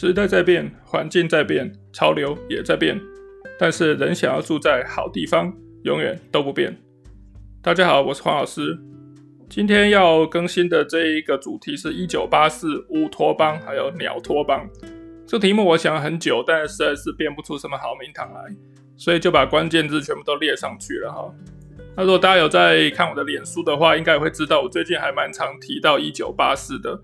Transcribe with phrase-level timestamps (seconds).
[0.00, 2.98] 时代在变，环境在变，潮流也在变，
[3.58, 6.74] 但是人想要住在好地方，永远都不变。
[7.60, 8.78] 大家好，我是黄老师。
[9.50, 14.66] 今天要更新的这一个主题是1984乌托邦，还有鸟托邦。
[15.26, 18.40] 这题目我想了很久，但是实在是编不出什么好名堂来，
[18.96, 21.30] 所以就把关键字全部都列上去了哈。
[21.94, 27.02] 那如果大家有在看我的脸书的话，应该会知道我最近还蛮常提到1984的。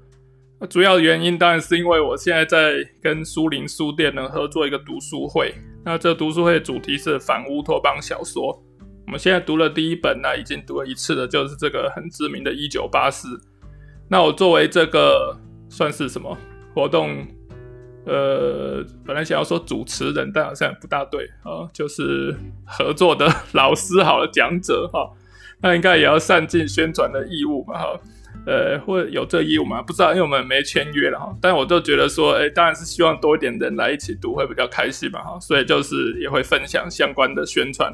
[0.71, 8.59] 主要原因当然是因为我现在在跟书林书店呢合作一个读书会，那这读书会的主题是反乌托邦小说。
[9.07, 13.29] 我们现在读了第一本，那已经读了一次的，就是这个很知名的《一九八四》。
[14.09, 15.37] 那我作为这个
[15.69, 16.37] 算是什么
[16.75, 17.27] 活动？
[18.07, 22.33] 呃，本来想要说主持人，但好像不大对啊，就是
[22.65, 25.11] 合作的老师好了，讲者哈，
[25.61, 28.01] 那应该也要善尽宣传的义务嘛哈。
[28.47, 29.83] 呃，或有这义务吗？
[29.83, 31.35] 不知道，因为我们没签约了哈。
[31.43, 35.41] 但我就觉得说，哎、当然是希望多一点人来一起读会比较开心嘛哈。
[35.41, 37.93] 所以就是也会分享相关的宣传。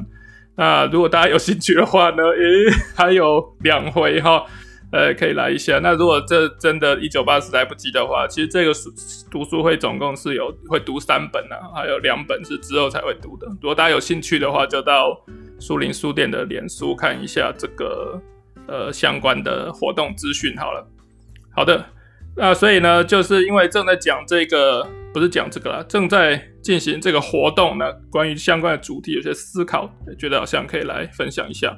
[0.54, 4.44] 那如果大家有兴趣的话呢，诶、 还有两回哈，
[4.92, 5.78] 呃，可以来一下。
[5.82, 8.90] 那如果这真的一九八四来不及的话，其实这个书
[9.30, 13.46] 读书会总共是有会读三本啊，还有两本是之后才会读的。
[13.62, 15.18] 如果大家有兴趣的话，就到
[15.58, 18.20] 书林书店的脸书看一下这个。
[18.68, 20.86] 呃，相关的活动资讯好了，
[21.54, 21.84] 好的，
[22.36, 31.76] 那所以呢，就是因为正在讲这个，不是讲这个啦，正在进行这个活动呢，关于相关的主题有些思考，觉得好像可以来分享一下。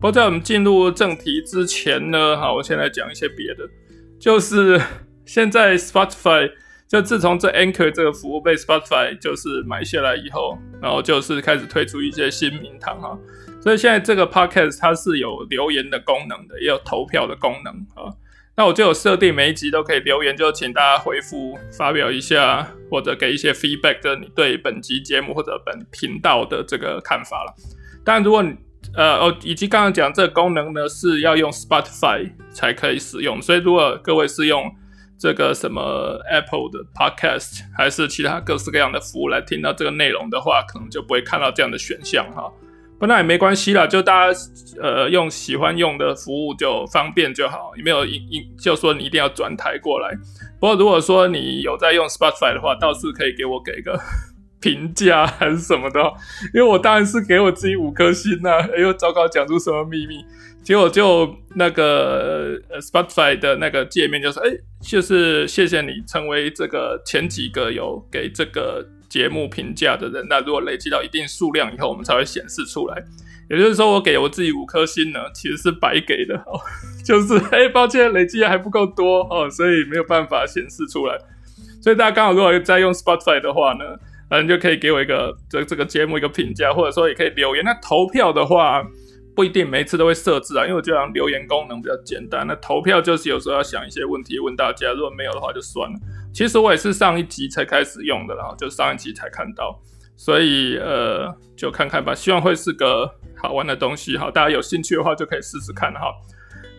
[0.00, 3.64] 不过在我们进入正题之前呢，好，我先来讲一些别的，
[4.18, 4.80] 就是
[5.24, 6.50] 现在 Spotify
[6.88, 13.18] 就自从这 Anchor 这个服务被 Spotify 就是买下来以后，然后就是开始推出一些新名堂哈。
[13.64, 18.12] 所以现在这个 podcast 它是有留言的功能的，也有投票的功能啊。
[18.54, 27.54] 那我就有设定每一集都可以留言，就请大家回复发表一下，或者给一些 feedback，就是你对本集节目或者本频道的这个看法了。
[28.04, 28.54] 当然，如果你
[28.94, 34.70] 呃哦，以及刚刚讲这个功能呢是要用 Spotify 才可以使用，所以如果各位是用
[35.18, 42.52] 这个什么 Apple 的 podcast 还是其他各式各样的服务来听到这个内容的话，可能就不会看到这样的选项哈。
[43.06, 44.38] 那也没关系啦，就大家
[44.80, 50.10] 呃用喜欢用的服务就方便就好，也没有一一就说你一定要转台过来。
[50.60, 53.98] 不过如果说你有在用 Spotify 的话，倒是可以给我给个
[54.60, 56.00] 评价还是什么的，
[56.54, 58.68] 因为我当然是给我自己五颗星呐、啊。
[58.74, 60.24] 哎呦，糟糕，讲出什么秘密？
[60.62, 64.50] 结果就那个呃 Spotify 的那个界面就说，哎，
[64.80, 68.86] 就是谢谢你成为这个前几个有给这个。
[69.14, 73.00] 节目评价的人，那如果累积到一定数量以后，我们才会显示出来。
[73.48, 76.58] 也就是说，我给我自己五颗星呢，其实是白给的哦。
[77.06, 81.16] 就是， 哎、抱歉，累积还不够多哦，所以没有办法显示出来。
[81.80, 83.84] 所以大家刚好如果在用 Spotify 的话呢，
[84.30, 87.64] 嗯，就可以给我一个这这个节目一个评价，或者说也可以留言。
[87.64, 88.84] 那投票的话，
[89.36, 92.44] 不一定每一次都会设置啊，因为我觉得留言功能比较简单。
[92.48, 95.96] 那投票就是有时候要想一些问题问大家，如果没有的话就算了。
[96.34, 99.80] 其实我也是上一集才开始用的啦，就上一集才看到，
[100.16, 106.12] 所以呃，就看看吧，希望会是个好玩的东西哈，大家有兴趣的话就可以试试看哈。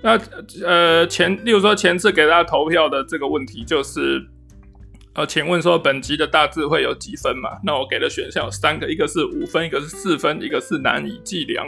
[0.02, 0.20] 那
[0.68, 4.22] 呃前，例如说前次给大家投票的这个问题就是，
[5.14, 7.52] 呃，请问说本集的大智慧有几分嘛？
[7.64, 11.66] 那我给的选项有三个，一个是五分，一个是四分，一个是难以计量，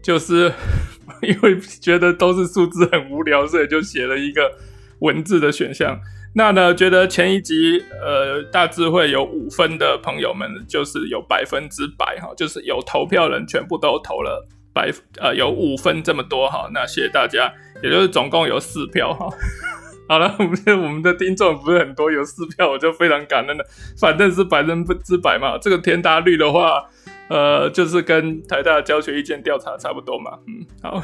[0.00, 0.52] 就是
[1.20, 4.52] 因为觉得都是数字很无聊，所以就写了一个
[5.00, 5.98] 文字的选项。
[6.36, 14.90] 那呢，觉得前一集呃大智慧有五分的朋友们，就是有百分之百哈，就是有投票人全部都投了百
[15.20, 17.52] 呃有五分这么多哈，那谢谢大家，
[17.84, 19.28] 也就是总共有四票哈。
[20.08, 23.64] 好了，我们我们的听众不是很多，有四票我就非常感恩了，
[23.96, 26.84] 反正是百分之百嘛，这个填答率的话，
[27.28, 31.00] 呃就是跟台大教学意见调查差不多嘛，嗯好。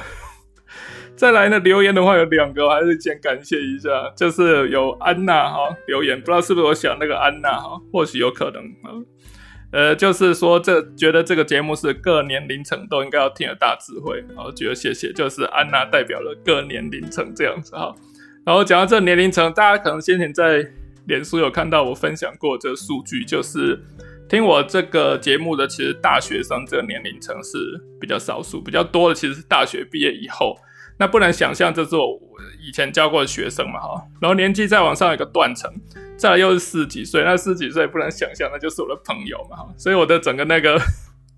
[1.20, 8.88] 再来呢，留言的话有两个，我还是先感谢一下，就是有安娜哈留言，不知道是不是我想那个安娜哈，或许有可能啊，
[9.70, 17.94] 呃，就是说这觉得这个节目是各年龄层都应该要听的大智慧，然后觉得谢谢，就是安娜代表了各年龄层这样子哈，
[18.46, 20.66] 然后讲到这年龄层，大家可能先前在
[21.06, 23.78] 脸书有看到我分享过这个数据，就是
[24.26, 27.58] 听我这个节目的其实大学生这个年龄层是
[28.00, 30.56] 比较少数，比较多的其实是大学毕业以后。
[31.00, 32.20] 那不能想象，这是我
[32.61, 35.73] 以前教过的学生嘛，哈，然后年纪再往上有个断层，
[36.19, 40.79] 再来又是十几岁，那十几岁不能想象，那就是我的朋友嘛，哈，所以我的整个那个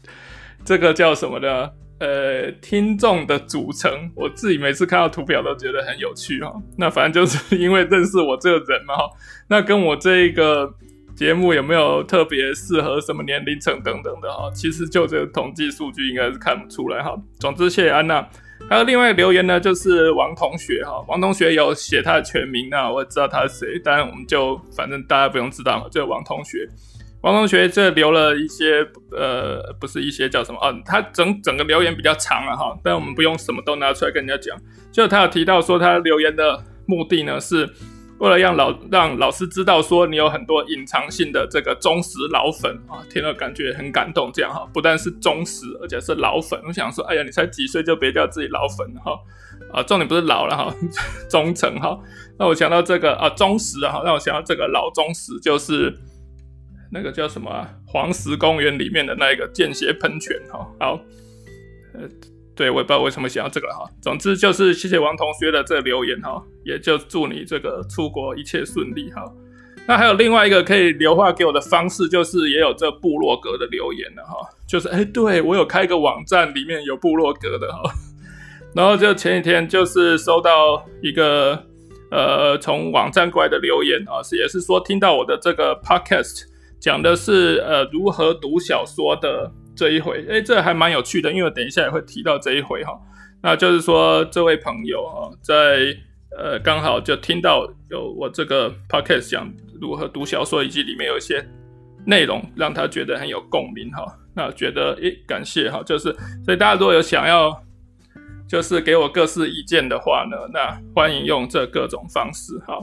[0.66, 6.52] 这个叫什么的，呃，听众的组成，我自己每次看到图表都觉得很有趣哈。
[6.76, 9.10] 那反正就是因为认识我这个人嘛，哈，
[9.46, 10.74] 那跟我这一个
[11.14, 17.16] 节目有没有特别适合什么年龄层等等的哈，其实就这个统计数据应该是看不出来哈。
[17.38, 18.28] 总之谢谢安娜，
[18.68, 26.66] 还有另外一个留言呢，就是王同学哈，王同学有写他的全名，那我也知道他是谁，当然我们就反正大家不用知道嘛，就王同学。
[27.20, 34.58] 王同学这留了一些呃，不是一些叫什么啊，他整整个留言比较长了哈，但我们不用什么都拿出来跟人家讲，
[34.90, 37.68] 就他有提到说他留言的目的呢是。
[38.22, 44.30] 为了让老让老师知道说你有很多隐藏性的这个忠实老粉啊，听了感觉很感动。
[44.32, 46.60] 这样哈，不但是忠实，而且是老粉。
[46.64, 49.18] 我想说，哎呀，你才几岁就别叫自己老粉哈
[49.72, 50.72] 啊，重点不是老了哈，
[51.28, 51.98] 忠诚哈。
[52.38, 55.92] 那我想到这个啊，忠实啊，让我想到这个老忠实就是
[56.92, 60.64] 那个叫什么啊，黄石公园里面的那个间歇喷泉哈。
[60.78, 61.00] 好，
[61.94, 62.08] 呃。
[62.54, 63.88] 对，我也不知道为什么想要这个哈。
[64.02, 69.24] 总之就是谢谢王同学的这个留言哈，也就祝你这个出国一切顺利哈。
[69.86, 74.46] 那还有另外一个可以留话给我的方式，就是也有这部落格的留言了哈。
[74.68, 77.90] 就是哎，对我有开一个网站，里面有部落格的哈。
[78.74, 81.58] 然后就前几天就是收到一个
[82.10, 86.42] 呃从网站过来的留言啊，是也是说听到我的这个 podcast
[86.78, 89.50] 讲的是呃如何读小说的。
[89.74, 92.92] 这一回，哎，这还蛮有趣的，因为我等一下也会提到这一回哈。
[93.42, 95.94] 那就是说，这位朋友哈，在
[96.38, 101.44] 呃刚好就听到有我这个 podcast 讲如何读小说，以及里面有一些
[102.06, 104.04] 内容让他觉得很有共鸣哈。
[104.34, 106.14] 那觉得诶，感谢哈，就是
[106.44, 107.62] 所以大家如果有想要
[108.48, 112.78] 就是给我各式意见的话呢，那欢迎用这各种方式哈。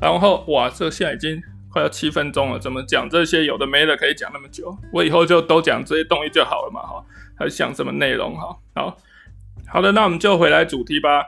[0.00, 1.40] 然后哇，这现在已经。
[1.72, 4.76] 快要七分钟了，怎么讲这些有的没的可以讲那么久？
[4.92, 7.04] 我以后就都讲这些东西就好了嘛，哈，
[7.38, 8.36] 还想什么内容？
[8.36, 8.96] 哈，好
[9.68, 11.24] 好的，那我们就回来主题吧。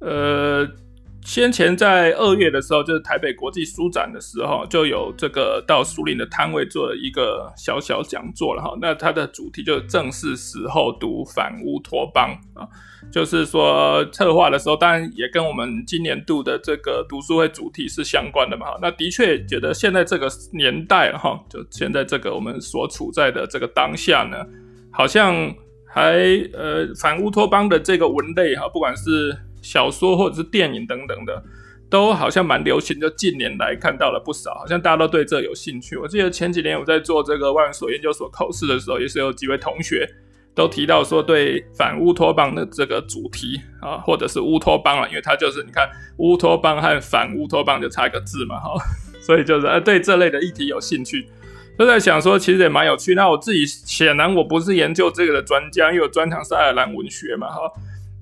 [0.00, 0.68] 呃，
[1.24, 8.76] 先前在二月的时候，就是台北国际书展的时候，就有这个到书林的摊位做了一个小小讲座了，哈。
[8.80, 12.66] 那它的主题就是正是时候读反乌托邦啊。
[13.12, 18.78] 就是说，策划的时候，当然也跟我们今年度的这个读书会主题是相关的嘛哈。
[18.82, 24.36] 那的确觉得现在这个年代哈，就现在这个我们所处在的这个当下呢，
[24.90, 25.34] 好像
[25.86, 26.18] 还
[26.52, 29.34] 呃反乌托邦的这个文类哈，不管是
[29.70, 31.42] 小说或者是电影等等的，
[31.90, 32.98] 都好像蛮流行。
[32.98, 35.96] 就近年来看到了不少，好像大家都对这有兴趣。
[35.96, 40.08] 我记得前几年我在做这个万所研究所考试的时候，也是有几位同学。
[40.54, 48.74] 都提到说对反乌托邦的这个主题啊，或者是乌托邦啊，因为它就是你看乌托邦和反乌托邦就差一个字嘛，哈，
[49.20, 51.28] 所以就是呃对这类的议题有兴趣，
[51.78, 53.14] 都在想说其实也蛮有趣。
[53.14, 57.60] 那我自己显然我不是研究这个的专家，因为我专长是爱尔兰文学嘛，哈，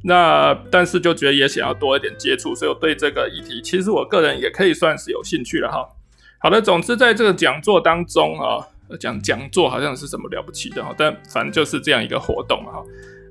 [0.07, 5.87] 那但是就觉得也想要多一点接触，所以我对这个议题其实我个人也可以算是有兴趣了哈。
[6.39, 8.67] 好的，总之在这个讲座当中啊。
[9.01, 12.81] 讲讲座好像是什么了不起的哈，但反正就是这样一个活动哈。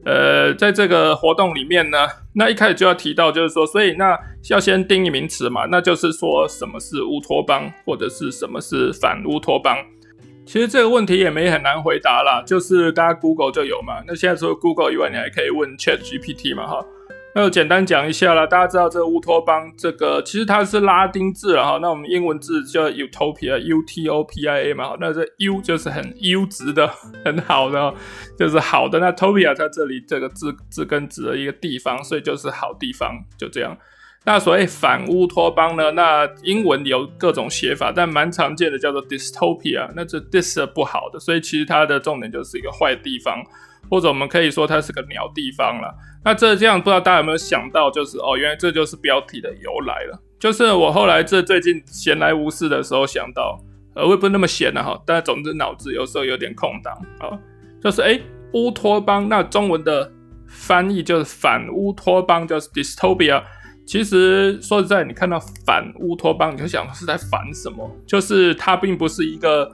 [0.03, 1.97] 呃，在这个活动里面呢，
[2.33, 9.77] 那一开始就要提到，就是说，所以那要先定义名词嘛，那就是说什么是乌托邦，或者是什么是反乌托邦。
[10.45, 14.03] 其实这个问题也没很难回答啦，就是大家 Google 就有嘛。
[14.07, 16.85] 那现在除了 Google 以外，你还可以问 ChatGPT 嘛哈。
[17.33, 21.79] 那我简单讲一下啦，大家知道这个乌托邦，这个其实它是拉丁字了哈。
[21.81, 24.95] 那我们英文字叫 Utopia，U T O P I A 嘛。
[25.01, 26.87] 那这 U 就是很优质的，
[27.25, 27.93] 很好的，
[28.39, 28.99] 就是好的。
[28.99, 33.77] 那 Topia 在这里这个字字根指的一个地方，所以就是好地方，就这样。
[34.25, 35.91] 那所谓反乌托邦呢？
[35.91, 39.89] 那英文有各种写法，但蛮常见的叫做 Dystopia。
[39.95, 43.43] 那这 Dys 不好的，所以其实它的重点就是一个坏地方。
[43.87, 45.93] 或者我们可以说它是个鸟地方了。
[46.23, 50.19] 那这这样不知道大家有没有想到，就是哦，原来这就是标题的由来了。
[50.39, 53.59] 就是我后来这最近闲来无事的时候想到，
[53.93, 57.37] 呃，我也不是那么闲了哈，但总之脑子有时候有点空档啊。
[57.79, 58.19] 就是诶，
[58.53, 60.11] 乌托邦，那中文的
[60.47, 63.43] 翻译就是反乌托邦，就是 dystopia。
[63.85, 67.89] 其实说实在，你看到反乌托邦，你就想是在反什么？
[68.05, 69.71] 就是它并不是一个。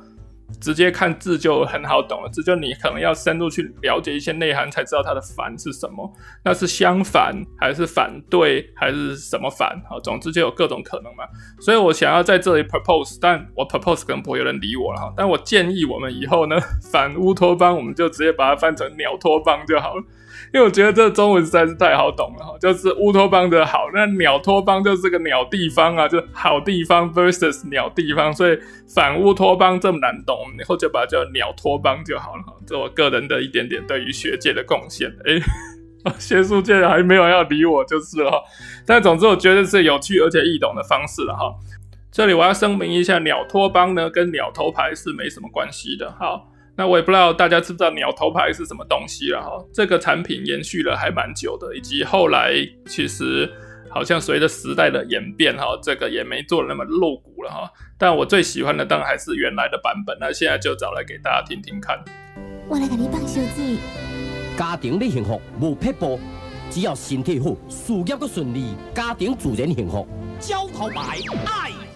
[0.60, 6.14] 直接看字就很好懂了，这就你可能要深入去了解一些内涵，才知道它的反是什么。
[6.44, 9.82] 那是相反，还是反对，还是什么反？
[9.90, 11.24] 好，总之就有各种可能嘛。
[11.62, 15.14] 所以我想要在这里 propose，但我 propose 可能不会有人理我了哈。
[15.16, 16.58] 但我建议我们以后呢，
[16.92, 20.04] 反乌托邦，我们就直接把它翻成鸟托邦就好了。
[20.54, 28.58] 因为我觉得这中文实在是太好懂了哈，就是乌托邦的好，那鸟托邦就是个鸟地方啊，就是好地方 versus 鸟地方，所以
[28.94, 32.54] 反乌托邦这么难懂，以后就把它叫鸟托邦就好了哈。
[32.66, 38.38] 这我个人的一点点对于学界的贡献，哎， 学术界还没有要理我就是了哈。
[38.86, 41.54] 但总之我觉得是有趣而且易懂的方式了哈。
[42.12, 46.14] 这里我要声明一下，鸟托邦呢跟鸟头牌是没什么关系的。
[46.20, 46.51] 好，
[46.82, 49.52] 那我也不知道大家知不知道鸟头牌是什么东西了哈。
[49.72, 52.56] 这个产品延续了还蛮久的，以及后来
[52.88, 53.48] 其实
[53.88, 57.70] 好像随着时代的演变哈，这个也没做的那么露骨了哈。
[58.00, 62.04] 但我最喜欢的当然还是原来的版本，那现在就找来给大家听听看。
[62.68, 63.78] 我来给你放手机。
[64.58, 66.20] 家庭的幸福无撇步，
[66.72, 70.08] 只要身体好，事业都顺利，家庭自然幸福。
[70.40, 71.91] 焦头牌爱。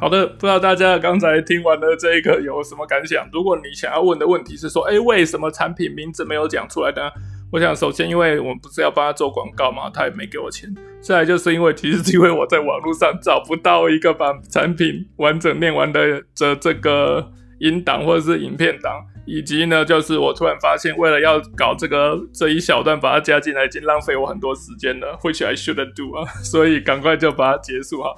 [0.00, 3.28] 好的，不知道大家刚才听完了这个有什么感想？
[3.32, 7.10] 如果你想要问的问题是说，哎，为什么产品名字没有讲出来呢？
[7.50, 10.72] 我想首先，因为我们不是要帮他做广告嘛，他也没给我钱。
[11.00, 28.14] 再来就是因为，其实是因为我在网络上找不到一个把产品完整念完的这这个音档或者是影片档，以及呢，就是我突然发现，为了要搞这个这一小段把它加进来，已经浪费我很多时间了，which I shouldn't do 啊，所以赶快就把它结束哈。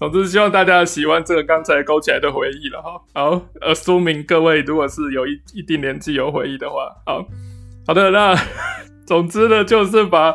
[0.00, 2.98] 总之，希望大家喜欢这个刚才勾起来的回忆了哈。
[3.12, 7.22] 好，呃，说明各位如果是有一一定年纪有回忆的话，好
[7.86, 8.34] 好的，那
[9.06, 10.34] 总之呢，就是把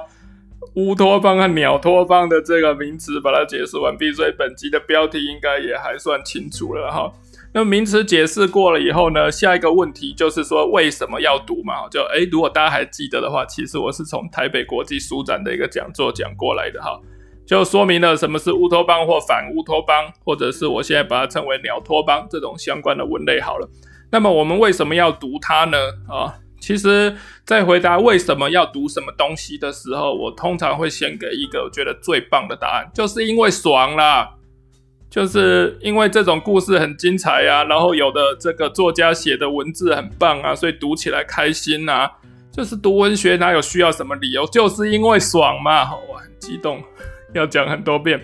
[0.75, 7.11] 乌托邦和鸟托邦的这个名词把它解释完毕，所以本集的标题应该也还算清楚了哈。
[7.51, 11.89] 那名词解释过了以后呢，下一个问题就是说为什么要读嘛？
[11.89, 17.01] 就诶，如果大家还记得的话，其实我是从台北国际书展的一个讲座讲过来的哈。
[17.45, 23.69] 就说明了什么是乌托邦或反乌托邦，或者是我现在把它称为鸟托邦这种相关的文类好了。
[24.11, 25.77] 那么我们为什么要读它呢？
[26.07, 34.31] 啊，其实，在回答为什么要读什么东西的时候，我通常会先给一个我觉得最棒的答案，就是因为爽啦，
[35.09, 42.09] 就是因为这种故事很精彩呀，然后有的这个作家写的文字很棒啊，所以读起来开心呐。
[42.51, 46.81] 就是读文学哪有需要什么理由，就是因为爽嘛，我很激动。
[47.37, 48.21] 要讲很多遍，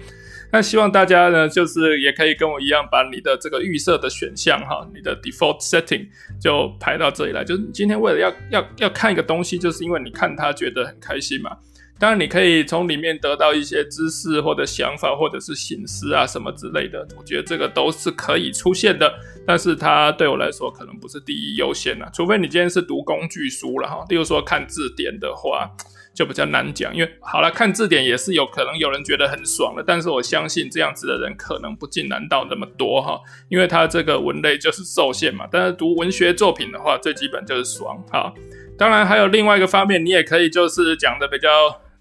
[0.51, 6.07] 那希望大家呢，就是也可以跟我一样，把你的这个预设的选项哈，你的 default setting
[6.41, 7.43] 就排到这里来。
[7.43, 11.55] 就是你今天为了要要要看一个东西，就是因为你看它觉得很开心嘛。
[11.97, 17.07] 当然，你可以从里面得到一些知识或者想法，或者是省思啊什么之类的。
[17.15, 19.13] 我觉得这个都是可以出现的，
[19.45, 22.07] 但是它对我来说可能不是第一优先呐。
[22.11, 25.69] 除非你今天是读工具书了哈，例如说看字典的话。
[26.13, 35.47] 就比较难讲，因为好了，看字典也是有可能有人觉得很爽的，但是我相信这样子的人可能不尽难到那么多哈，因为他这个文类就是受限嘛。
[35.49, 38.33] 但是读文学作品的话，最基本就是爽哈。
[38.77, 41.47] 当然还有另外一个方面，你也可以就是讲的比较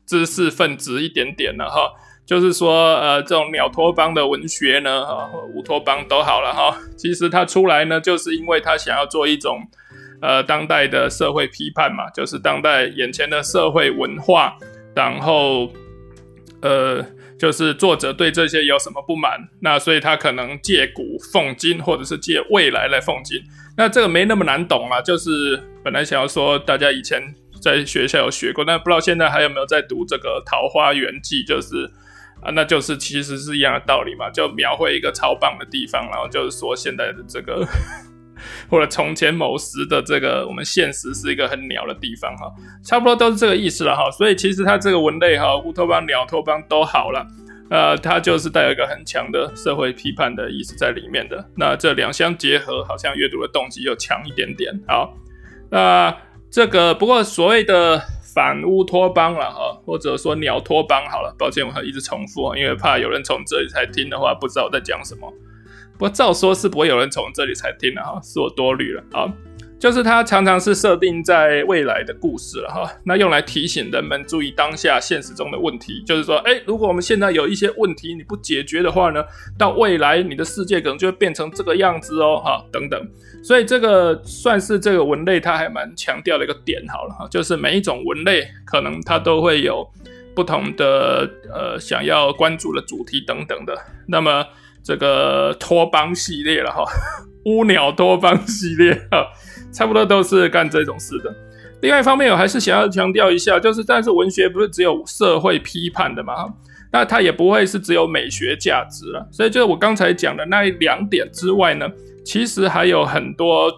[0.04, 1.92] 知识分子一点点了哈，
[2.26, 9.60] 就是说呃，这种鸟托邦的文学呢，哈，乌托邦都好了哈，其实他出来呢，就是因为他想要做一种。
[10.22, 14.54] 呃，当代的社会批判嘛，就是当代眼前的社会文化，
[14.94, 15.72] 然后，
[16.60, 17.02] 呃，
[17.38, 23.40] 就是作者对这些有什么不满，那所以他可能借古讽今，或者是借未来来讽今。
[23.78, 27.22] 那这个没那么难懂啊，就是本来想要说大家以前
[27.62, 31.90] 在学校有学过，但不知道现在还有没有在读这个《桃花源记》，就是
[32.42, 37.66] 啊，那就是其实是一样的道理嘛，就描绘一个超棒的地方，然后就是说现在的这个。
[38.68, 42.52] 或者从前某时的这个，我们现实是一个很鸟的地方哈，
[42.84, 44.10] 差不多都是这个意思了哈。
[44.10, 47.26] 所以其实它这个文类哈，乌托邦、鸟托邦都好了，
[47.70, 51.44] 呃，它就是带有一个很强的社会批判的意思在里面的。
[51.56, 54.72] 那这两相结合，好像阅读的动机又强一点点。
[54.86, 55.14] 好，
[55.70, 56.16] 那
[56.50, 58.00] 这个不过所谓的
[58.34, 65.32] 反乌托邦了哈，或者说鸟托邦好了，抱歉我一直重复，因为怕有人从这里才听的话，不知道我在讲什么。
[66.00, 69.30] 不过照说是不会有人从这里才听的哈，是我多虑了啊。
[69.78, 76.02] 就是它常常是设定在未来的故事了哈，那用来提醒人们注意当下现实中的问题。
[76.06, 79.22] 就是说，哎，如果我们现在有一些问题你不解决的话呢，
[79.58, 82.98] 到未来你的世界可能就会变成这个样子哦，哈，等等。
[83.44, 89.86] 所以这个算是这个文类它还蛮强调的一个点好了哈，就是每一种文类可能它都会有
[90.34, 93.76] 不同的呃想要关注的主题等等的。
[94.08, 94.42] 那么。
[94.82, 96.84] 这个托邦系列了哈，
[97.46, 99.26] 乌鸟托邦系列哈，
[99.72, 101.34] 差不多都是干这种事的。
[101.82, 106.46] 另外一方面，我还是想要强调一下，就是但是文学不是只有社会批判的嘛，
[106.92, 109.26] 那它也不会是只有美学价值了。
[109.30, 111.88] 所以就是我刚才讲的那一两点之外呢，
[112.24, 113.72] 其实还有很多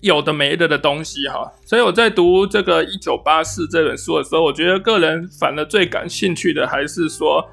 [0.00, 1.52] 有的没的的东西哈。
[1.64, 7.46] 所以我在读这个《一九八四》这本书的时候，我觉得个人反而最感兴趣的还是说。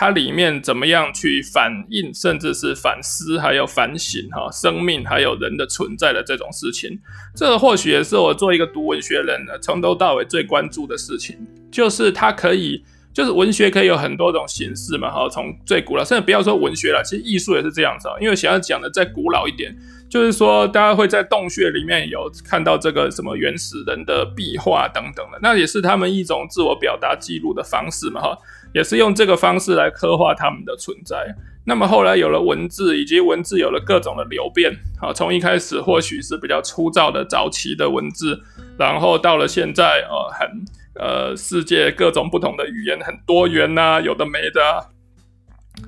[0.00, 6.98] 它里面怎么样去反映，甚至是反思，还有反省哈，生命还有人的存在的这种事情，
[7.36, 11.36] 这或许也是我做一个读文学人呢，从头到尾最关注的事情，
[11.70, 18.14] 就是它可以就是文学可以有很多种形式嘛，哈，从最古老，甚至不要说文学了，其实艺术也是这样子啊。
[18.22, 19.76] 因为想要讲的再古老一点，
[20.08, 28.38] 就是说大家会在洞穴里面有看到这个什么原始人的壁画等等的，那也是他们一种自我表达记录的方式嘛，哈，
[28.72, 31.34] 也是用这个方式来刻画他们的存在。
[31.64, 38.40] 那么后来有了文字，以及文字有了各种的流变，啊，从一开始或许是比较粗糙的早期的文字，
[38.78, 40.64] 然后到了现在，呃，很。
[40.96, 44.90] 呃，世界各种不同的语言很多元呐、有的没的、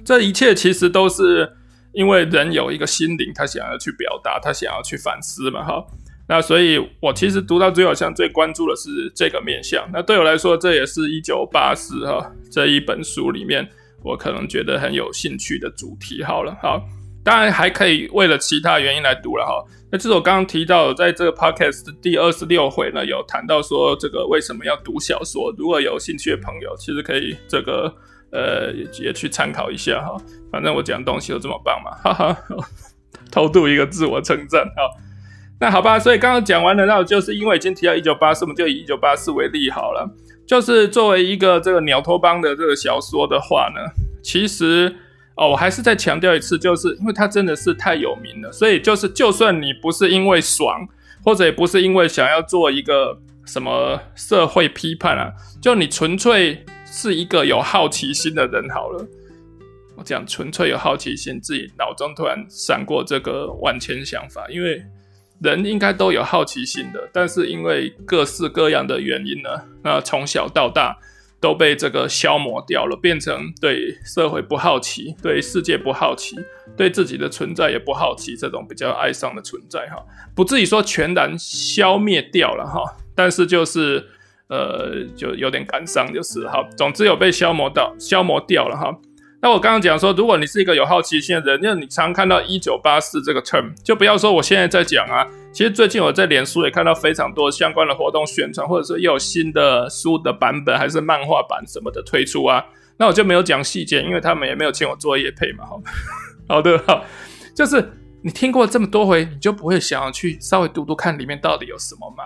[0.04, 1.56] 这一切其实都是
[1.92, 5.84] 因为人有一个心灵，他想要去表达，他想要去反思嘛，哈。
[6.32, 9.86] 那所以我其实读到最后，像最关注的是这个面向。
[9.92, 13.68] 那对我来说，这也是一九八四哈这一本书里面
[14.02, 16.24] 我可能觉得很有兴趣的主题。
[16.24, 16.82] 好了，好，
[17.22, 19.62] 当然还可以为了其他原因来读了哈。
[19.90, 25.54] 那这是我刚刚提到，在这个 podcast 的第二十六回呢，有谈到说这个为什么要读小说。
[25.58, 27.94] 如果有兴趣的朋友，其实可以这个
[28.30, 30.16] 呃也去参考一下哈。
[30.50, 32.38] 反正我讲东西都这么棒嘛，哈哈，
[33.30, 34.88] 偷渡一个自我称赞哈。
[35.62, 40.10] 那好吧，所以刚刚讲完了，那我就是因为已经提到一九八四，我们就以一九八四为例好了。
[40.44, 43.80] 就是作为一个这个鸟托邦的这个小说的话呢，
[44.24, 44.92] 其实。
[45.34, 50.86] 哦，我还是再强调一次，就是因为它真的是太有名了，所以就是就算你不是因为爽，
[51.24, 59.06] 或者也不是因为想要做一个什么社会批判啊，就你纯粹是一个有好奇心的人好了。
[59.96, 64.82] 我讲纯粹有好奇心，自己脑中突然闪过这个万千想法，因为
[65.42, 69.48] 人应该都有好奇心的，但是因为各式各样的原因呢，
[69.82, 70.96] 那从小到大。
[71.42, 76.36] 都被这个消磨掉了，变成对社会不好奇，对世界不好奇，
[76.76, 79.96] 对自己的存在也不好奇，这种比较哀伤的存在哈，
[80.36, 82.84] 不至于说全然消灭掉了哈，
[83.16, 84.06] 但是就是
[84.50, 88.96] 呃，就有点感伤就是哈，总之有被消磨到，消磨掉了哈。
[89.42, 95.26] 那我刚刚讲说，如果你是一个有好奇心的人，那你常看到一九八四这个 term，就不要说我现在在讲啊。
[95.52, 102.64] 其实最近我在脸书也看到非常多相关的活动宣传，或者说又有新的书的版本，还是漫画版什么的推出啊。
[102.98, 105.64] 那我就没有讲细节，因为他们也没有请我做业配嘛。
[105.66, 105.82] 好，
[106.48, 107.04] 好的，好，
[107.52, 107.84] 就是
[108.24, 112.24] 你听过这么多回，你就不会想要去稍微读读看里面到底有什么吗？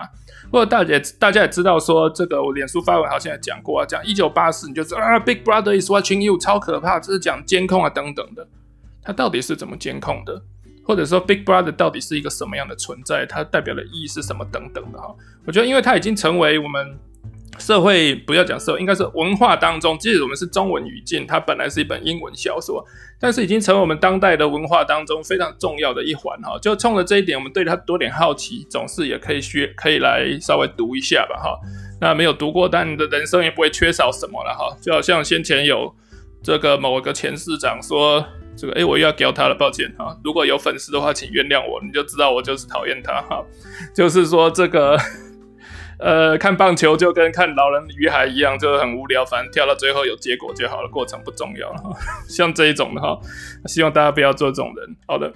[0.53, 8.47] 或者大家大家也知道说，这个我脸书发文好像也讲过啊，讲一九八四，你就知啊，Big Brother is watching you，超可怕，这是讲监控啊等等的，
[9.03, 10.43] 它到底是怎么监控的？
[10.85, 13.27] 或者说 Big Brother 到底是一个什么样的存在？
[13.27, 15.13] 它代表的意义是什么等等的哈？
[15.47, 16.97] 我觉得，因为它已经成为我们
[17.59, 22.85] 社会，不要讲社会，应该是文化当中，即使我们是中文语境，它本来是一本英文小说，
[23.21, 26.59] 但是已经成为我们当代的文化当中非常重要的一环哈。
[26.61, 31.59] 就冲着这一点，我们对它多点好奇，总是也可以学，可以来稍微读一下吧哈。
[32.01, 34.77] 那没有读过，但你的人生也不会缺少什么了哈。
[34.81, 35.95] 就好像先前有
[36.43, 38.25] 这个某个前市长说。
[38.59, 40.19] 这个哎，我又要屌他了，抱歉哈。
[40.25, 43.45] 如果有粉丝的话，请原谅我，你就知道我就是讨厌他哈。
[43.95, 44.97] 就是说这个，
[45.99, 51.91] 呃，看棒球就跟看老人与海一样，就是很无聊，反正跳到最后有结果就好了，过程不重要了哈。
[52.29, 53.19] 像这一种的哈，
[53.67, 54.97] 希望大家不要做这种人。
[55.07, 55.33] 好的，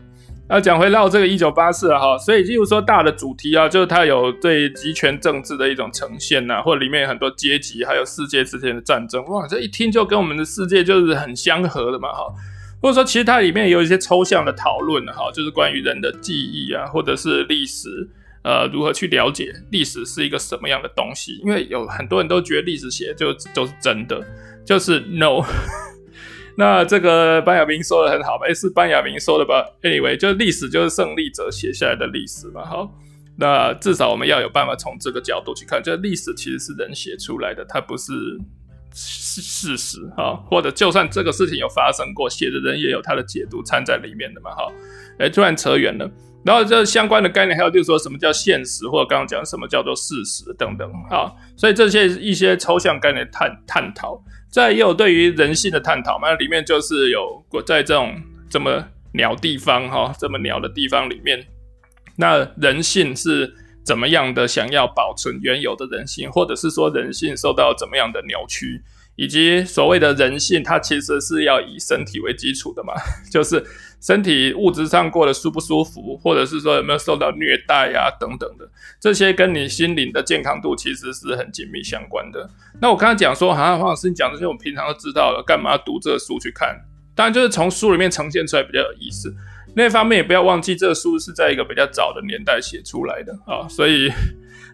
[0.48, 12.26] 那讲回到这个一九八四哈，所以就是说大的主题啊，就是它有对极权政治的一种呈现呐、或者里面有很多阶级，还有世界之间的战争，哇，这一听就跟我们的世界就是很相合的嘛哈。
[12.82, 18.08] 或者说，其实它里面也有一些抽象的讨论哈，就是关于人的记忆啊，或者是历史，
[18.42, 21.40] 呃，如何去了解历史是一个什么样的东西？
[21.44, 24.20] 因为有很多人都觉得历史写的就都是真的，
[24.64, 25.44] 就是 no。
[26.56, 28.46] 那这个班亚明说的很好吧？
[28.46, 32.64] 诶，是班亚明说的吧？Anyway，就是历史就是胜利者写下来的历史嘛。
[32.64, 32.92] 好，
[33.36, 38.12] 那至少我们要有办法从这个角度去看，就历史其实是人写出来的，它不是。
[38.92, 44.66] 是事实哈，或者就算这个事情有发生过，写的人也有他的解读掺在里面的嘛哈。
[45.20, 46.10] 哎，突然扯远了。
[46.44, 51.32] 然后这相关的概念还有就是说什么叫现实，或者刚刚讲什么叫做事实等等啊。
[51.56, 56.32] 所以这些一些抽象概念探探讨，再也有对于人性的探讨嘛。
[56.34, 61.46] 里面就是有在这种这么鸟地方哈，这么鸟的地方里面，
[62.16, 63.54] 那人性是。
[63.82, 68.80] 怎么样的想要保存原有的人性，或者是说人性受到怎么样的扭曲，
[69.16, 72.94] 以及所谓的人性，它其实是要以身体为基础的嘛，
[73.30, 73.62] 就是
[74.00, 78.68] 身体物质上过得舒不舒服，或者是说有没有受到虐待呀、等等的，
[78.98, 82.48] 这些跟你心灵的健康度其实是很紧密相关的。
[82.80, 86.80] 那我刚才讲说，好像黄老师你讲这些，我们平常都知道了，干嘛读这个书去看？
[87.14, 89.34] 当然就是从书里面呈现出来比较有意思。
[89.76, 94.10] 另一方面也不要忘记，这个书是在一个比较早的年代写出来的啊，所以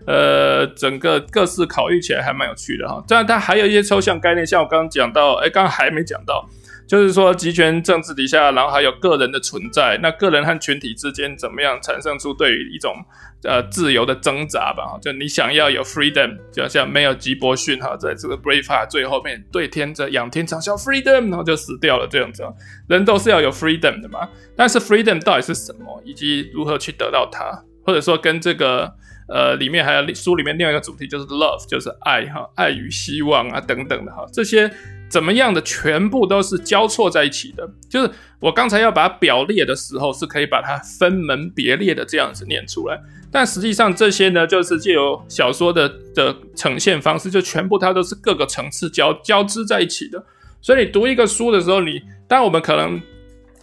[0.06, 3.02] 呃，整个各式考虑起来还蛮有趣的哈。
[3.08, 6.48] 当然，它还有一些抽象概念，像我刚刚讲到，哎，刚刚还没讲到。
[6.86, 12.94] 就是说，集权政治底下，然后还有个人的存在，那个人和群体之间怎么样产生出对于一种
[13.42, 14.96] 呃自由的挣扎吧？
[15.02, 22.44] 就你想要有 freedom，就好像没有吉伯逊哈，在这个 Braveheart 最后面对天着仰天长啸 freedom，然后就死掉了这样子。
[22.88, 28.94] 人都是要有 freedom 的嘛，但是 freedom 到底是什么，以及如何去得到它，或者说跟这个
[29.28, 34.70] 呃里面还有书里面另外一个主题就是 love，就是爱哈，爱与希望啊等等的哈，这些。
[35.08, 38.10] 怎么样的全部都是交错在一起的，就是
[38.40, 43.00] 我刚才要把表列的时候，是可以把它分门别列的这样子念出来。
[43.30, 50.20] 但实际上这些呢，就是借由小说的的呈现方式，就全部它都是各个层次交交织在一起的。
[50.60, 53.00] 所以你读一个书的时候，你当我们可能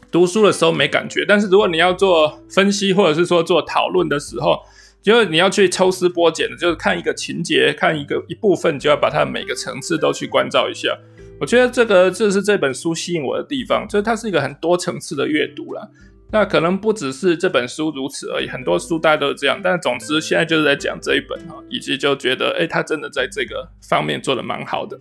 [0.09, 4.61] 读书的时候没感觉，但是如果你要做分析或者是说做讨论的时候，
[5.03, 10.97] 就是你要去抽丝剥茧的，就是看一个情节，看一个一部分，就要把它每个层次都去关照一下。
[11.39, 15.85] 我觉得这个这是这本书吸引我的地方，就是它是一个很多层次的阅读啦。
[16.31, 19.59] 那可能不只是这本书如此而已，很多书大家都是这样。
[19.61, 24.97] 但总之现在就是在讲这一本哈，以及就觉得诶，它真的在这个方面做得蛮好的。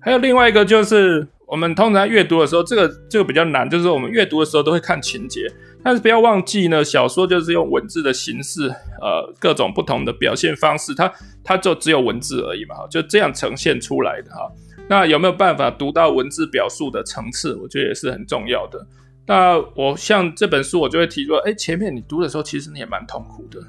[0.00, 5.46] 还有另外一个就是，我们通常阅读的时候，这个这个比较难，就是我们阅读的时候都会看情节，
[5.84, 8.68] 但是不要忘记呢，小说就是用文字的形式，
[9.00, 14.50] 呃，各种不同的表现方式，它它就只有文字而已嘛，就这样呈现出来的哈。
[14.88, 17.54] 那有没有办法读到文字表述的层次？
[17.56, 18.86] 我觉得也是很重要的。
[19.26, 23.60] 那我像这本书，我就会提出，哎，前面你读的时候，其实你也蛮痛苦的。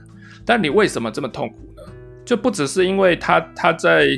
[0.46, 1.84] 但你为什么这么痛苦呢？
[2.26, 4.10] 就不只是因为他他在，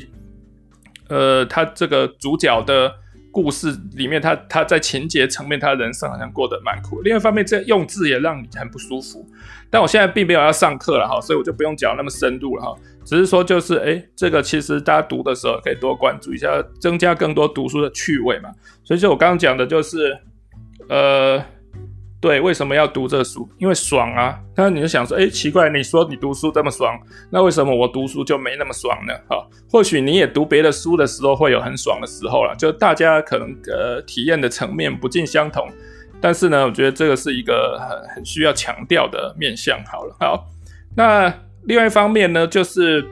[1.10, 2.92] 呃，他这个主角的
[3.36, 7.02] 故事里面，他他在情节层面，他人生好像过得蛮苦。
[7.02, 9.28] 另外一方面，这用字也让你很不舒服。
[9.70, 12.74] 但我现在并没有要上课了哈，所以我就不用讲那么深入了哈。
[13.04, 18.50] 只是说，就是哎，这个其实大家读的时候可以多关注一下，增加更多读书的趣味嘛。
[18.86, 20.18] 所以就我刚刚讲的，就是
[20.88, 21.44] 呃，
[22.26, 23.48] 对，为什么要读这书？
[23.60, 24.40] 因为爽啊。
[24.56, 27.00] 那你就想说，哎，奇怪，你说你读书这么爽，
[27.32, 29.14] 那为什么我读书就没那么爽呢？
[29.30, 35.70] 哈，或许你也读别的书的时候会有很爽的时候啦，就大家可能呃体验的层面不尽相同。
[36.20, 39.78] 但是呢，我觉得这个是一个很很需要强调的面向。
[39.86, 40.48] 好了，好，
[40.96, 41.34] 那。
[41.68, 43.04] 另外一方面呢，就是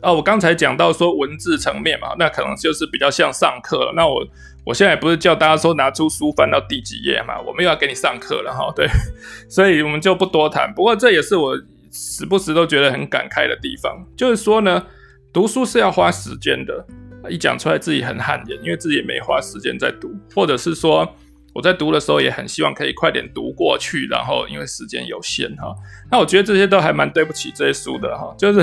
[0.00, 3.92] 哦，我刚才讲到说文字层面嘛，那可能就是比较像上课了。
[3.94, 4.26] 那我
[4.64, 8.72] 我现在不是叫大家说拿出书翻到第几页嘛，我们又要给你上课了哈。
[8.74, 8.86] 对，
[9.48, 10.72] 所以我们就不多谈。
[10.74, 11.56] 不过这也是我
[11.90, 14.84] 时不时都觉得很感慨的地方，就是说呢，
[15.32, 16.86] 读书是要花时间的。
[17.30, 21.08] 一讲出来自己很汗颜，因为自己也没花时间在读，或者是说。
[21.54, 25.76] 我在读的时候也很希望可以快点读过去，然后因为时间有限哈，
[26.10, 28.62] 那我觉得这些都还蛮对不起这些书的哈，就是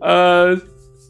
[0.00, 0.60] 呃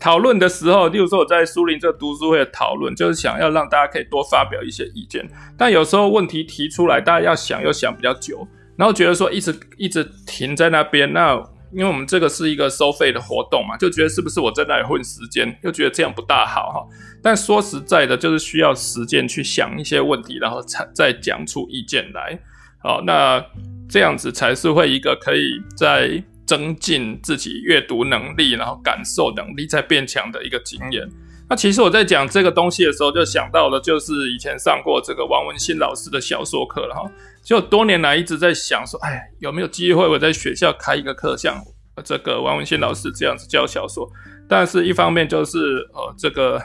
[0.01, 11.43] 讨论的时候，例如说我在苏林这读书会的讨论，就是想要让大家可以多发表一些意见，但有时候问题提出来，大家要想又想比较久，然后觉得说一直一直停在那边，那。
[11.71, 16.87] 因为我们这个是一个收费的活动嘛，就觉得是不是我在那里混时间，又觉得这样不大好哈。
[17.23, 22.41] 但说实在的，就是需要时间去想一些问题，然后才再讲出意见来。
[22.83, 23.45] 好，那
[23.87, 31.07] 这样子才是会一个可以在增进自己阅读能力，然后感受能力在变强的一个经验。
[31.51, 37.03] 那其实我在讲这个东西的时候，就想到了就是以前上过这个王文新老师的小说课了哈。
[37.43, 41.63] 就多年来一直在想说，哎，有没有机会我在学校开一个课，像
[42.03, 44.11] 这个王文新老师这样子教小说？
[44.49, 45.59] 但是一方面就是
[45.93, 46.59] 呃，这个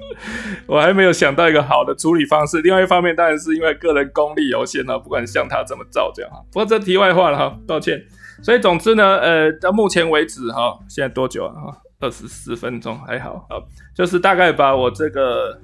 [0.66, 2.60] 我还没有想到一个好的处理方式。
[2.60, 6.38] 另外一方面，当然是因为个人功力有限啊，不管像他怎么造这样哈。
[6.50, 8.02] 不过这题外话了哈，抱歉。
[8.42, 11.54] 所以总之呢，呃，到目前为止哈，现在多久啊？
[11.54, 11.80] 哈。
[12.00, 13.56] 二十四分钟还好，啊，
[13.96, 15.58] 就是大概把我这个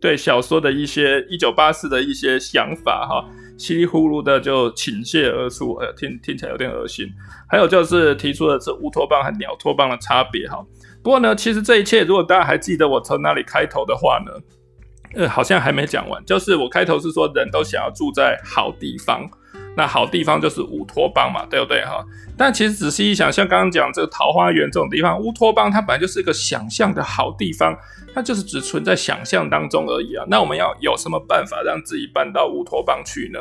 [0.00, 3.24] 对小说的一些一九八四的一些想法哈，
[3.56, 7.06] 稀里糊涂的就倾泻而出，呃，听听起来有点恶心。
[7.48, 10.58] 还有就是提出的是乌托邦和鸟托邦的差别哈。
[11.00, 14.32] 不过呢，其实这一切如果大家还记得我从哪里开头的话呢，
[15.14, 19.30] 呃，好像还没讲完，就是我开头是说人都想要住在好地方。
[19.76, 22.04] 那好地方就是乌托邦嘛，对不对哈？
[22.36, 27.76] 但其实仔细一想，像刚刚讲这个桃花源这种地方，乌托邦它本来就是一个想象的好地方，
[28.14, 30.24] 它就是只存在想象当中而已啊。
[30.28, 33.40] 那我们要有什么办法让自己搬到乌托邦去呢？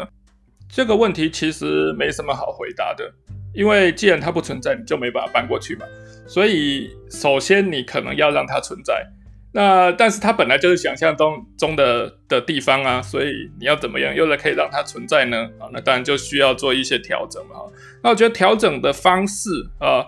[0.70, 3.12] 这个问题其实没什么好回答的，
[3.54, 5.86] 因为既然它不存在，你就没办法搬过去嘛。
[6.28, 9.06] 所以首先你可能要让它存在，
[9.54, 15.38] 那但是它本来就是想象中中的的地方啊，所以你要怎么样又来可以让它存在呢？
[15.60, 17.66] 啊，那当然就需要做一些调整了哈。
[18.04, 20.06] 那我觉得调整的方式啊，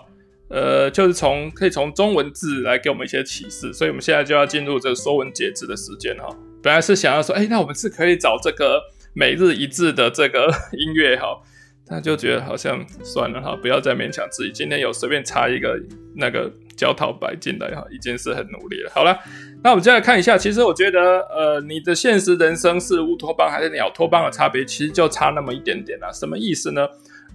[0.48, 6.28] 呃，就是从可以从中文字来给我们一些启示，所以我们现在就要进入这个说文解字的时间哈。
[6.62, 8.80] 本来是想要说，哎，那我们是可以找这个
[9.14, 11.38] 每日一字的这个 音乐哈。
[11.86, 14.50] 他就觉得好像算了哈，不要再勉强自己。
[14.50, 15.78] 今天有随便插一个
[16.16, 18.90] 那个焦桃白进来哈，已经是很努力了。
[18.94, 19.18] 好了，
[19.62, 26.10] 那我们接下来看一下，其实我觉得呃，你的现实人生是乌托邦还是鸟托邦的差别，其实就差那么一点点啦。
[26.12, 26.86] 什么意思呢？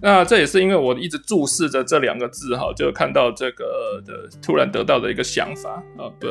[0.02, 6.26] 那这也是因为我一直注视着这两个字哈，就看到这个的突然得到的一个想法啊，不。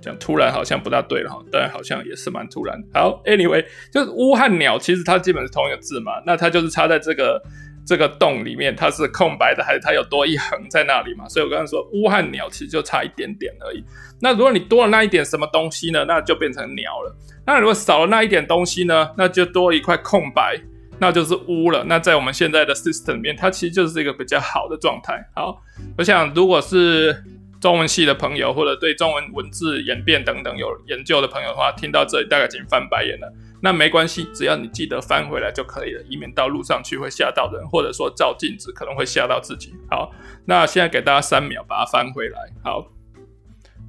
[0.00, 2.80] 讲突然好像不大对了哈，但好像也是蛮突然。
[2.94, 7.42] 好，anyway，就是乌和鸟，其实它基本是同一个字嘛，那它就是插在这个
[7.84, 11.28] 这个洞里面，它是空白的，还是它有多一横在那里嘛？
[11.28, 13.82] 所以我刚才说乌和鸟其实就差一点点而已。
[14.20, 16.04] 那如果你多了那一点什么东西呢？
[16.06, 17.16] 那就变成鸟了。
[17.44, 19.10] 那如果少了那一点东西呢？
[19.16, 20.60] 那就多一块空白，
[21.00, 21.82] 那就是乌了。
[21.84, 25.28] 那在我们现在的 system 里面，它其实就是一个比较好的状态。
[25.34, 25.60] 好，
[25.98, 27.16] 我想如果是。
[27.60, 33.32] 中文系的朋友，或者对中文文字演变等等有研究的朋友的话，听到这里大概已经翻白眼了。
[33.60, 39.74] 那没关系，只要你记得翻回来就可以了，以免到路上去会吓到人，或者说照镜子可能会吓到自己。
[39.90, 40.12] 好，
[40.44, 42.38] 那现在给大家三秒把它翻回来。
[42.62, 42.86] 好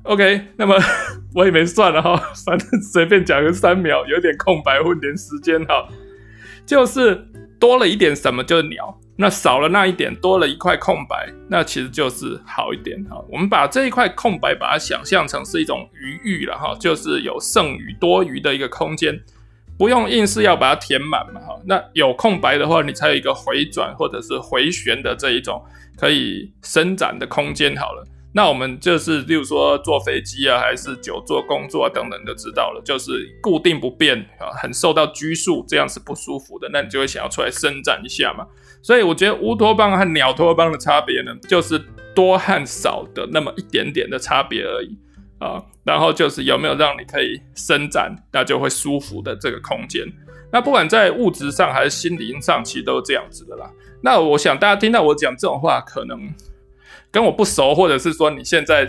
[0.01, 0.75] ，OK，那么
[1.35, 5.87] 我也没算了哈，反正随便讲个三秒，有点空白混点时间哈，
[6.65, 7.23] 就是
[7.59, 8.99] 多了一点什么，就是鸟。
[9.21, 13.21] 那少了那一点，多了一块空白，那其实就是好一点哈。
[13.27, 19.21] 我们把这一块空白，把它想象成是一种余裕了哈，就是有剩余、多余的一个空间，
[19.77, 21.59] 不用硬是要把它填满嘛哈。
[21.65, 25.61] 那有空白的话，你才有一个回转或者是回旋的这一种
[25.97, 28.07] 可以伸展的空间好了。
[28.31, 36.69] 那我们就是，例如说坐飞机啊，还是久坐工作啊等等，就知道了，就是固定不变啊，很受到拘束，这样是不舒服的。
[36.71, 38.45] 那你就会想要出来伸展一下嘛。
[38.83, 41.81] 所以我觉得乌托邦和鸟托邦的差别呢，就是
[42.13, 44.95] 多和少的那么一点点的差别而已
[45.39, 45.59] 啊。
[45.83, 50.05] 然后就是有没有让你可以伸展，那就会舒服的这个空间。
[50.51, 53.67] 那不管在物质上还是心灵上，其实都是这样子的啦。
[54.03, 56.31] 那我想大家听到我讲这种话，可能。
[57.11, 58.87] 跟我不熟，或者是说你现在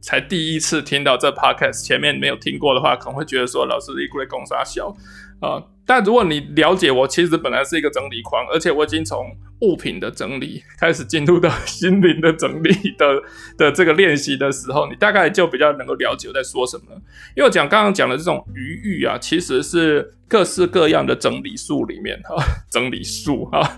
[0.00, 4.96] 才第一次听到这 podcast，前面没有听过的话，可能会觉得说老师你过来讲三小
[5.40, 5.62] 啊。
[5.86, 9.26] 但如果你了解我，其实本来是一个整理狂，而且我已经从
[9.62, 13.20] 物品的整理开始进入到心灵的整理的
[13.58, 16.84] 的这个练习的时候，你大概就比较能够了解我在说什么。
[17.36, 22.36] 因为讲刚刚讲的这种余裕啊，其实是各式各样的整理术里面哈，
[22.70, 23.76] 整理术哈。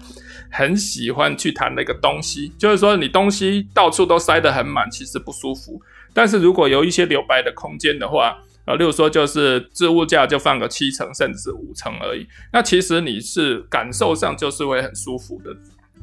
[0.54, 5.80] 很喜欢去谈那个东西，就是说你东西到处都塞得很满，其实不舒服。
[6.12, 8.36] 但是如果有一些留白的空间的话，
[8.66, 15.56] 啊，例如说就是置物架就放个七成甚至五成而已，那其实你是感受上就是会很舒服的。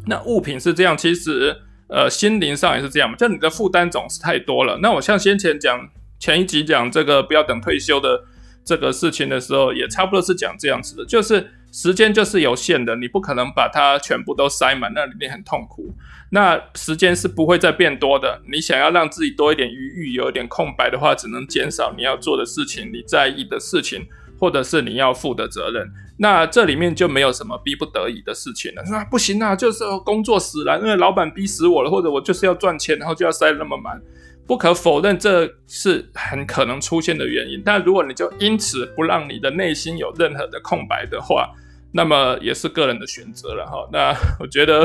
[0.07, 1.55] 那物品是这样，其实
[1.87, 4.79] 呃心灵上也是这样嘛，就你的负担总是太多了。
[4.81, 8.23] 那我像先前讲前一集讲这个不要等退休的
[8.65, 11.51] 这个事情的时候，也差不多是讲这样子的，就是。
[11.71, 15.93] 时间就是有限的，你不可能把它全部都塞满，那里面很痛苦。
[16.31, 18.41] 那时间是不会再变多的。
[18.51, 24.07] 你想要让自己多一点余裕，有一点空白的话，只能减少你要做的事情，你在意的事情，
[24.39, 25.89] 或者是你要负的责任。
[26.17, 28.85] 那这里面就没有什么逼不得已的事情了。
[28.85, 34.01] 说不行啊，就是工作使然，因为老板逼死我了，或者我就是要赚钱，然后就要塞那么满。
[34.49, 37.61] 不可否认，这是很可能出现的原因。
[37.63, 41.51] 但如果你就因此不让你的内心有任何的空白的话，
[41.91, 43.87] 那么也是个人的选择了哈。
[43.93, 44.83] 那我觉得，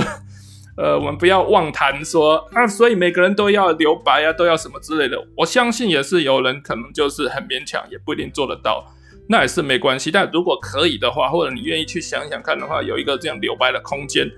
[0.77, 5.17] 呃，我们不要妄谈说啊，所以每个人都要留白啊，都要什么之类的。
[5.35, 8.87] 我相信也是有人可能就是很勉强，也不一定做得到，
[9.31, 10.11] 那也是没关系。
[10.11, 14.31] 但如果可以的话，或者你愿意去想想看的话，有一个这样留白的空间，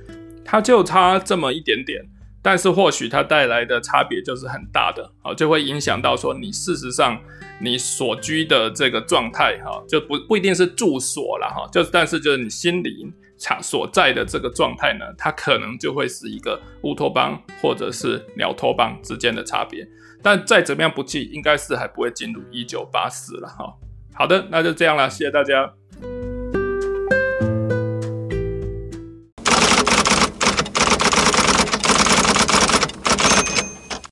[0.44, 2.00] 它就差这么一点点。
[2.46, 7.20] 但是或许它带来的差别就是很大的，好，就会影响到说你事实上
[7.58, 19.84] 你所居的这个状态，哈，就不不一定是住所了，哈，就但是就是你心灵场所在的这个状态呢，它可能就会是一个乌托邦或者是鸟托邦之间的差别。
[20.22, 23.74] 但再怎么样不济，应该是还不会进入一九八四了，哈。
[24.14, 25.74] 好的，那就这样了，谢谢大家。